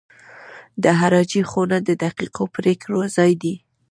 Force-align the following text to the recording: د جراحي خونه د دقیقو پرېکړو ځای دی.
د 0.83 0.85
جراحي 0.99 1.41
خونه 1.49 1.77
د 1.87 1.89
دقیقو 2.03 2.43
پرېکړو 2.55 2.99
ځای 3.15 3.31
دی. 3.41 3.55